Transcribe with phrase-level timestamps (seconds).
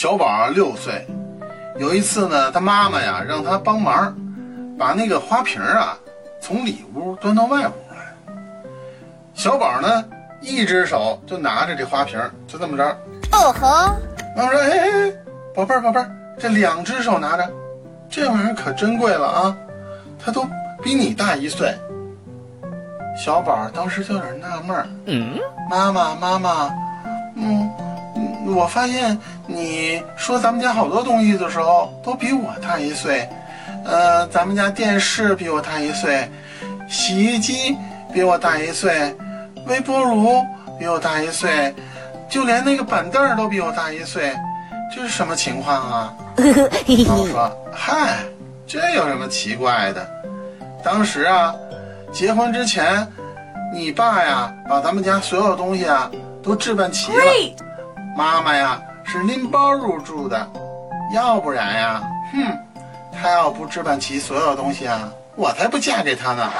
[0.00, 1.06] 小宝啊六岁，
[1.78, 4.16] 有一次呢，他妈妈呀让他帮忙，
[4.78, 5.94] 把那个花瓶啊
[6.40, 8.32] 从里屋端到外屋来。
[9.34, 10.02] 小宝呢，
[10.40, 12.98] 一只手就拿着这花瓶，就这么着。
[13.32, 13.94] 哦吼，
[14.34, 15.12] 妈妈说：“哎哎哎，
[15.54, 17.46] 宝贝儿宝贝儿，这两只手拿着，
[18.08, 19.56] 这玩意儿可珍贵了啊！
[20.18, 20.46] 它都
[20.82, 21.76] 比你大一岁。”
[23.22, 24.86] 小宝当时就有点纳闷儿。
[25.04, 25.36] 嗯，
[25.68, 26.70] 妈妈妈妈，
[27.36, 27.89] 嗯，嗯
[28.52, 29.16] 我发现
[29.46, 33.28] 你说咱们家好多东西的时候都比我大一岁，
[33.84, 36.28] 呃，咱们家电视比我大一岁，
[36.88, 37.76] 洗衣机
[38.12, 39.14] 比我大一岁，
[39.66, 40.44] 微波炉
[40.78, 41.74] 比我大一岁，
[42.28, 44.34] 就连那个板凳儿都比我大一岁，
[44.94, 46.14] 这是什么情况啊？
[46.36, 46.52] 嘿
[47.04, 48.18] 妈妈嘿，说：“嗨，
[48.66, 50.06] 这有什么奇怪的？
[50.82, 51.54] 当时啊，
[52.12, 53.06] 结婚之前，
[53.74, 56.10] 你爸呀把咱们家所有东西啊
[56.42, 57.22] 都置办齐了，
[58.20, 60.46] 妈妈呀是拎包入住的，
[61.14, 62.02] 要不然呀，
[62.34, 62.58] 哼，
[63.10, 66.50] 他要不置办齐所有东西啊，我才不嫁给他呢。”